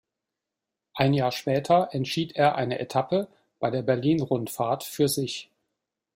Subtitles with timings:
[0.95, 3.27] Ein Jahr später entschied er eine Etappe
[3.59, 5.51] bei der Berlin-Rundfahrt für sich.